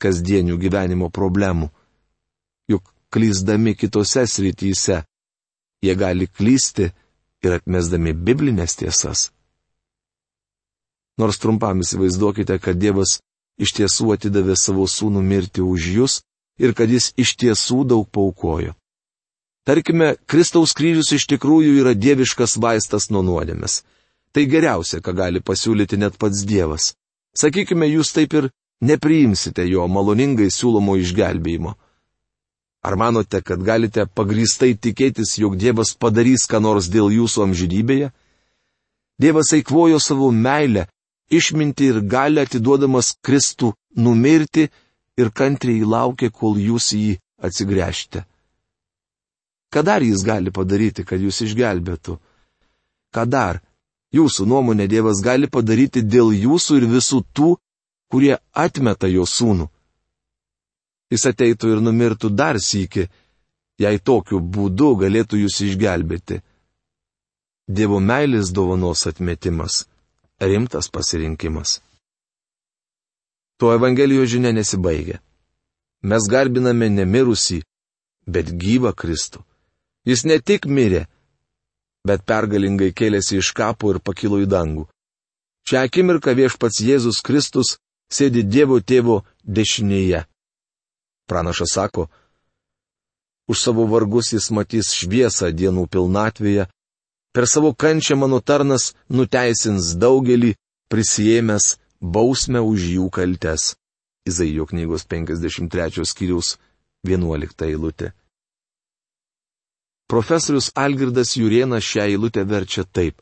kasdienių 0.03 0.61
gyvenimo 0.61 1.09
problemų. 1.11 1.73
Juk 2.69 2.93
klysdami 3.13 3.75
kitose 3.75 4.27
srityse. 4.27 5.03
Jie 5.83 5.95
gali 5.95 6.27
klysti 6.27 6.91
ir 7.45 7.55
atmesdami 7.55 8.13
biblinės 8.13 8.77
tiesas. 8.81 9.29
Nors 11.19 11.39
trumpam 11.39 11.83
įsivaizduokite, 11.83 12.59
kad 12.63 12.79
Dievas 12.79 13.19
iš 13.59 13.75
tiesų 13.79 14.13
atidavė 14.15 14.55
savo 14.59 14.87
sūnų 14.87 15.23
mirti 15.23 15.63
už 15.63 15.87
jūs 15.97 16.21
ir 16.63 16.75
kad 16.79 16.91
jis 16.91 17.13
iš 17.19 17.35
tiesų 17.43 17.85
daug 17.91 18.07
paukojo. 18.11 18.75
Tarkime, 19.67 20.15
Kristaus 20.27 20.73
kryžius 20.73 21.11
iš 21.13 21.27
tikrųjų 21.29 21.75
yra 21.83 21.93
dieviškas 21.95 22.57
vaistas 22.63 23.11
nuo 23.13 23.21
nuodėmės. 23.27 23.83
Tai 24.33 24.45
geriausia, 24.49 25.03
ką 25.05 25.13
gali 25.17 25.43
pasiūlyti 25.45 25.99
net 26.01 26.17
pats 26.21 26.45
Dievas. 26.49 26.95
Sakykime, 27.37 27.89
jūs 27.91 28.15
taip 28.17 28.35
ir 28.39 28.49
nepriimsite 28.81 29.67
jo 29.69 29.85
maloningai 29.91 30.49
siūlomo 30.55 30.97
išgelbėjimo. 31.03 31.75
Ar 32.89 32.97
manote, 32.97 33.43
kad 33.45 33.61
galite 33.61 34.07
pagrįstai 34.17 34.73
tikėtis, 34.81 35.35
jog 35.43 35.59
Dievas 35.61 35.91
padarys 35.93 36.47
ką 36.49 36.61
nors 36.65 36.87
dėl 36.89 37.11
jūsų 37.13 37.43
amžinybėje? 37.45 38.09
Dievas 39.21 39.53
eikvojo 39.53 39.99
savo 40.01 40.31
meilę, 40.33 40.87
išminti 41.29 41.91
ir 41.93 42.01
galę 42.01 42.47
atiduodamas 42.49 43.11
Kristų 43.21 43.75
numirti 44.07 44.71
ir 45.21 45.33
kantriai 45.37 45.85
laukė, 45.85 46.31
kol 46.33 46.57
jūs 46.57 46.89
jį 46.97 47.19
atsigręžte. 47.45 48.25
Ką 49.69 49.85
dar 49.85 50.01
jis 50.01 50.25
gali 50.25 50.49
padaryti, 50.49 51.05
kad 51.05 51.21
jūs 51.21 51.43
išgelbėtų? 51.45 52.17
Ką 53.13 53.29
dar, 53.29 53.61
jūsų 54.17 54.49
nuomonė, 54.49 54.89
Dievas 54.89 55.21
gali 55.21 55.51
padaryti 55.53 56.01
dėl 56.01 56.33
jūsų 56.33 56.81
ir 56.81 56.89
visų 56.97 57.21
tų, 57.37 57.57
kurie 58.09 58.39
atmeta 58.57 59.13
jo 59.13 59.29
sūnų? 59.29 59.69
Jis 61.13 61.27
ateitų 61.31 61.75
ir 61.75 61.83
numirtų 61.85 62.31
dar 62.35 62.59
sįki, 62.61 63.09
jei 63.81 63.99
tokiu 63.99 64.41
būdu 64.41 64.95
galėtų 65.03 65.43
jūs 65.45 65.61
išgelbėti. 65.69 66.43
Dievo 67.69 68.01
meilės 68.01 68.53
dovanos 68.53 69.07
atmetimas- 69.07 69.87
rimtas 70.51 70.89
pasirinkimas. 70.89 71.81
Tuo 73.59 73.75
Evangelijos 73.75 74.31
žinia 74.31 74.53
nesibaigia. 74.53 75.21
Mes 76.03 76.23
garbiname 76.31 76.89
nemirusi, 76.89 77.63
bet 78.27 78.47
gyvą 78.47 78.93
Kristų. 78.95 79.43
Jis 80.07 80.25
ne 80.25 80.39
tik 80.39 80.67
mirė, 80.67 81.07
bet 82.07 82.25
pergalingai 82.25 82.93
kėlėsi 82.93 83.39
iš 83.43 83.53
kapo 83.53 83.91
ir 83.93 83.99
pakilo 83.99 84.39
į 84.41 84.47
dangų. 84.47 84.87
Šią 85.69 85.83
akimirką 85.85 86.33
viešpats 86.39 86.81
Jėzus 86.81 87.21
Kristus 87.21 87.77
sėdi 88.09 88.43
Dievo 88.43 88.79
tėvo 88.81 89.25
dešinėje. 89.45 90.25
Pranašas 91.29 91.75
sako, 91.77 92.09
už 93.49 93.61
savo 93.61 93.85
vargus 93.87 94.33
jis 94.33 94.51
matys 94.53 94.93
šviesą 94.97 95.51
dienų 95.53 95.87
pilnatvėje, 95.93 96.69
per 97.33 97.45
savo 97.49 97.73
kančią 97.73 98.17
mano 98.21 98.41
tarnas 98.41 98.93
nuteisins 99.09 99.95
daugelį, 100.01 100.55
prisijėmęs 100.93 101.77
bausmę 102.01 102.61
už 102.65 102.89
jų 102.97 103.11
kaltes. 103.13 103.75
Izaijo 104.29 104.67
knygos 104.69 105.05
53 105.09 106.05
skyriaus 106.05 106.57
11 107.09 107.65
eilutė. 107.69 108.13
Profesorius 110.09 110.71
Algirdas 110.75 111.37
Jurienas 111.37 111.85
šią 111.85 112.07
eilutę 112.09 112.45
verčia 112.49 112.85
taip. 112.85 113.21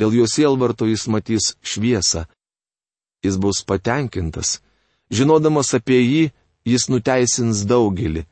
Dėl 0.00 0.16
jo 0.16 0.26
sielvarto 0.28 0.88
jis 0.88 1.06
matys 1.12 1.52
šviesą. 1.62 2.24
Jis 3.24 3.36
bus 3.40 3.60
patenkintas. 3.64 4.58
Žinodamas 5.12 5.74
apie 5.76 6.00
jį, 6.00 6.22
jis 6.64 6.88
nuteisins 6.88 7.64
daugelį. 7.68 8.24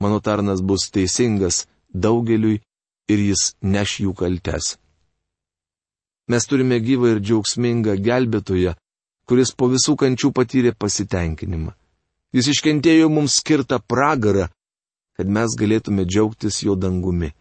Mano 0.00 0.20
tarnas 0.20 0.60
bus 0.62 0.90
teisingas, 0.94 1.66
daugeliui 1.92 2.60
ir 3.12 3.24
jis 3.30 3.54
neš 3.62 4.00
jų 4.04 4.12
kaltes. 4.14 4.76
Mes 6.28 6.44
turime 6.44 6.78
gyvą 6.84 7.14
ir 7.14 7.20
džiaugsmingą 7.24 7.96
gelbėtoją, 8.04 8.76
kuris 9.28 9.52
po 9.56 9.68
visų 9.72 9.96
kančių 10.00 10.30
patyrė 10.36 10.74
pasitenkinimą. 10.76 11.72
Jis 12.36 12.50
iškentėjo 12.52 13.08
mums 13.08 13.38
skirtą 13.40 13.80
pragarą, 13.80 14.48
kad 15.16 15.26
mes 15.26 15.56
galėtume 15.56 16.04
džiaugtis 16.04 16.60
jo 16.62 16.76
dangumi. 16.76 17.32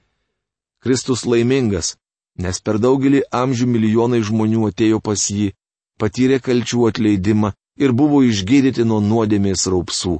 Kristus 0.79 1.25
laimingas, 1.27 1.97
nes 2.39 2.61
per 2.63 2.79
daugelį 2.79 3.25
amžių 3.41 3.67
milijonai 3.67 4.21
žmonių 4.23 4.69
atėjo 4.71 5.01
pas 5.03 5.27
jį, 5.29 5.51
patyrė 5.99 6.39
kalčių 6.39 6.87
atleidimą 6.89 7.51
ir 7.77 7.93
buvo 7.93 8.23
išgydyti 8.25 8.85
nuo 8.85 8.99
nuodėmės 9.01 9.67
raupsų. 9.71 10.17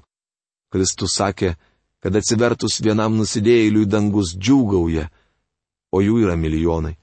Kristus 0.74 1.16
sakė, 1.18 1.56
kad 2.04 2.16
atsivertus 2.16 2.80
vienam 2.84 3.18
nusidėjėliui 3.18 3.88
dangus 3.90 4.36
džiūgauja, 4.38 5.08
o 5.92 6.02
jų 6.04 6.22
yra 6.26 6.36
milijonai. 6.38 6.96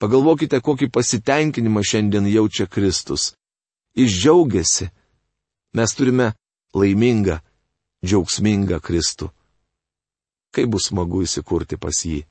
Pagalvokite, 0.00 0.62
kokį 0.64 0.88
pasitenkinimą 0.88 1.82
šiandien 1.84 2.28
jaučia 2.30 2.64
Kristus. 2.66 3.34
Išdžiaugiasi. 3.92 4.88
Mes 5.76 5.92
turime 5.94 6.32
laimingą, 6.74 7.36
džiaugsmingą 8.00 8.80
Kristų. 8.80 9.28
Kaip 10.56 10.70
bus 10.72 10.88
smagu 10.88 11.20
įsikurti 11.26 11.76
pas 11.76 12.00
jį. 12.06 12.24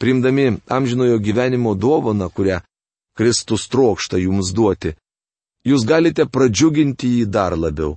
Primdami 0.00 0.56
amžinojo 0.66 1.20
gyvenimo 1.22 1.74
dovaną, 1.78 2.30
kurią 2.32 2.62
Kristus 3.14 3.68
trokšta 3.70 4.18
jums 4.18 4.50
duoti, 4.54 4.94
jūs 5.64 5.86
galite 5.86 6.26
pradžiuginti 6.26 7.10
jį 7.18 7.26
dar 7.30 7.54
labiau. 7.58 7.94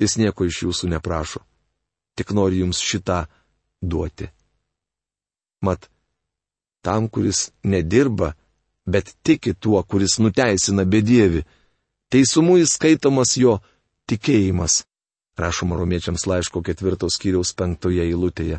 Jis 0.00 0.16
nieko 0.18 0.48
iš 0.48 0.62
jūsų 0.64 0.88
neprašo, 0.94 1.42
tik 2.16 2.32
nori 2.34 2.62
jums 2.62 2.80
šitą 2.80 3.26
duoti. 3.82 4.30
Mat, 5.62 5.86
tam, 6.82 7.08
kuris 7.08 7.50
nedirba, 7.62 8.32
bet 8.86 9.14
tiki 9.22 9.54
tuo, 9.54 9.82
kuris 9.82 10.18
nuteisina 10.18 10.84
bedievi, 10.84 11.44
teisumu 12.10 12.56
įskaitomas 12.64 13.36
jo 13.38 13.60
tikėjimas, 14.10 14.82
rašoma 15.38 15.78
romiečiams 15.78 16.26
laiško 16.26 16.64
ketvirtos 16.66 17.20
kiriaus 17.22 17.54
penktoje 17.54 18.02
eilutėje. 18.08 18.58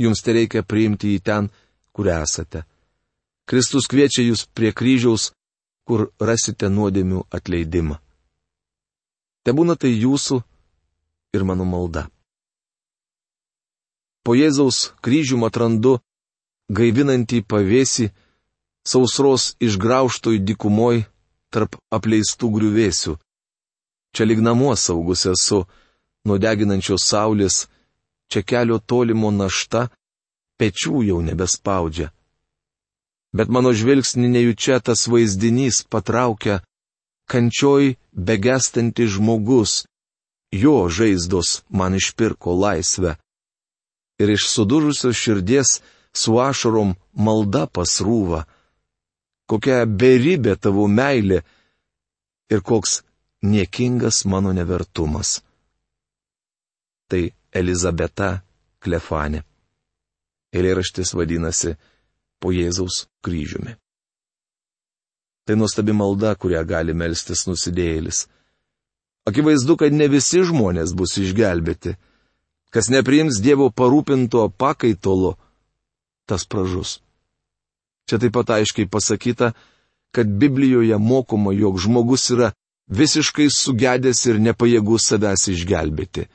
Jums 0.00 0.22
tai 0.24 0.36
reikia 0.38 0.62
priimti 0.64 1.16
į 1.16 1.24
ten, 1.24 1.50
kur 1.92 2.08
esate. 2.08 2.62
Kristus 3.50 3.88
kviečia 3.90 4.22
jūs 4.22 4.44
prie 4.54 4.70
kryžiaus, 4.70 5.32
kur 5.82 6.12
rasite 6.22 6.68
nuodėmių 6.70 7.24
atleidimą. 7.34 7.96
Te 9.42 9.50
būna 9.56 9.74
tai 9.74 9.90
jūsų 9.90 10.38
ir 11.34 11.44
mano 11.48 11.66
malda. 11.66 12.06
Po 14.22 14.36
Jėzaus 14.38 14.92
kryžium 15.02 15.42
atrandu 15.48 15.96
gaivinantį 16.70 17.40
pavėsį, 17.50 18.10
sausros 18.86 19.56
išgraužtoj 19.58 20.38
dikumoj 20.46 21.02
tarp 21.50 21.74
apleistų 21.90 22.52
griuvėsių. 22.54 23.16
Čia 24.14 24.26
lyg 24.30 24.44
namuo 24.46 24.76
saugus 24.76 25.26
esu, 25.26 25.64
nuo 26.26 26.38
deginančios 26.38 27.02
saulės, 27.10 27.66
čia 28.30 28.46
kelio 28.46 28.78
tolimo 28.78 29.34
našta, 29.34 29.88
pečių 30.60 31.02
jau 31.08 31.18
nebespaudžia. 31.24 32.12
Bet 33.36 33.48
mano 33.48 33.70
žvilgsnį 33.76 34.28
nejučia 34.34 34.80
tas 34.82 35.06
vaizdinys 35.06 35.84
patraukia 35.86 36.60
kančioj 37.30 37.94
begestanti 38.10 39.06
žmogus, 39.06 39.84
jo 40.50 40.88
žaizdos 40.90 41.62
man 41.70 41.94
išpirko 41.94 42.54
laisvę. 42.58 43.14
Ir 44.20 44.30
iš 44.36 44.48
sudužusios 44.50 45.16
širdies 45.16 45.78
su 46.12 46.38
ašarom 46.38 46.96
malda 47.14 47.66
pasrūva. 47.66 48.42
Kokia 49.46 49.86
beribė 49.86 50.56
tavo 50.58 50.88
meilė 50.90 51.40
ir 52.50 52.60
koks 52.66 53.00
niekingas 53.42 54.24
mano 54.26 54.52
nevertumas. 54.52 55.40
Tai 57.10 57.22
Elizabeta 57.54 58.42
Klefanė. 58.82 59.42
Eilėraštis 60.54 61.14
vadinasi 61.14 61.76
Po 62.40 62.52
Jėzaus 62.56 63.06
kryžiumi. 63.24 63.76
Tai 65.44 65.56
nuostabi 65.60 65.92
malda, 65.96 66.34
kurią 66.38 66.62
gali 66.64 66.94
melstis 66.96 67.46
nusidėjėlis. 67.48 68.24
Akivaizdu, 69.28 69.76
kad 69.76 69.92
ne 69.92 70.08
visi 70.08 70.40
žmonės 70.46 70.94
bus 70.96 71.16
išgelbėti. 71.20 71.96
Kas 72.70 72.88
nepriims 72.92 73.40
Dievo 73.42 73.68
parūpinto 73.74 74.46
pakaitolo, 74.56 75.34
tas 76.24 76.46
pražus. 76.46 77.00
Čia 78.06 78.20
taip 78.22 78.34
pat 78.34 78.54
aiškiai 78.56 78.88
pasakyta, 78.88 79.52
kad 80.14 80.26
Biblijoje 80.26 80.96
mokoma, 80.98 81.52
jog 81.52 81.78
žmogus 81.82 82.30
yra 82.34 82.52
visiškai 82.90 83.48
sugedęs 83.54 84.24
ir 84.30 84.40
nepajėgus 84.42 85.06
savęs 85.12 85.48
išgelbėti. 85.52 86.26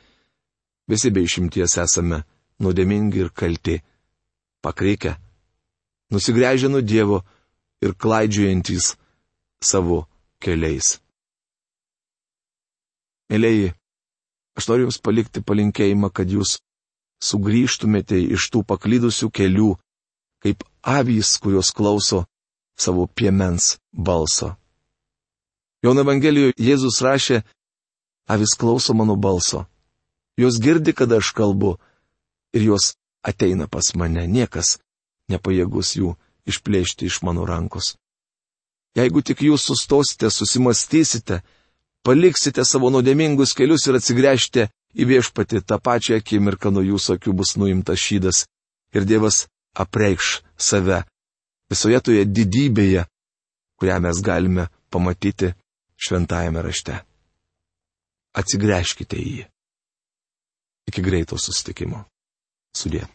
Visi 0.92 1.12
be 1.12 1.24
išimties 1.26 1.80
esame 1.82 2.22
nuodėmingi 2.62 3.26
ir 3.26 3.32
kalti, 3.36 3.80
pakreikę, 4.64 5.16
nusigręžę 6.12 6.70
nuo 6.70 6.82
Dievo 6.82 7.24
ir 7.82 7.96
klaidžiuojantys 7.96 8.96
savo 9.62 10.06
keliais. 10.40 11.00
Mėlyji, 13.32 13.74
aš 14.58 14.68
noriu 14.70 14.86
Jums 14.86 15.02
palikti 15.02 15.42
palinkėjimą, 15.42 16.12
kad 16.14 16.30
Jūs 16.30 16.60
sugrįžtumėte 17.26 18.20
iš 18.36 18.50
tų 18.54 18.62
paklydusių 18.70 19.32
kelių, 19.34 19.72
kaip 20.46 20.62
avys, 20.86 21.38
kurios 21.42 21.74
klauso 21.74 22.26
savo 22.78 23.08
piemens 23.08 23.78
balso. 23.92 24.54
Jono 25.82 26.06
Evangelijoje 26.06 26.54
Jėzus 26.62 27.02
rašė, 27.02 27.42
avis 28.30 28.54
klauso 28.58 28.94
mano 28.94 29.16
balso. 29.16 29.66
Jos 30.38 30.60
girdi, 30.62 30.94
kada 30.94 31.22
aš 31.22 31.32
kalbu, 31.34 31.78
ir 32.54 32.62
jos 32.70 32.94
ateina 33.26 33.68
pas 33.72 33.94
mane, 33.96 34.28
niekas 34.28 34.78
nepajėgus 35.32 35.96
jų 36.00 36.16
išplėšti 36.50 37.10
iš 37.10 37.22
mano 37.26 37.46
rankos. 37.50 37.96
Jeigu 38.96 39.22
tik 39.26 39.42
jūs 39.44 39.66
sustosite, 39.68 40.30
susimastysite, 40.32 41.42
paliksite 42.06 42.64
savo 42.64 42.92
nuodėmingus 42.94 43.56
kelius 43.58 43.88
ir 43.90 43.98
atsigręžte 44.00 44.70
į 44.96 45.08
viešpatį, 45.10 45.66
tą 45.68 45.80
pačią 45.84 46.20
akimirką 46.22 46.72
nuo 46.72 46.86
jūsų 46.86 47.18
akių 47.18 47.34
bus 47.36 47.56
nuimtas 47.60 48.00
šydas 48.00 48.46
ir 48.96 49.04
Dievas 49.04 49.46
apreikš 49.76 50.40
save 50.56 51.02
visoje 51.72 52.00
toje 52.00 52.24
didybėje, 52.26 53.04
kurią 53.76 54.00
mes 54.06 54.22
galime 54.24 54.70
pamatyti 54.94 55.52
šventajame 56.00 56.64
rašte. 56.64 57.02
Atsigręžkite 58.36 59.20
į 59.20 59.28
jį. 59.40 59.46
Iki 60.92 61.02
greito 61.02 61.40
sustikimo. 61.42 62.06
Sudė. 62.76 63.06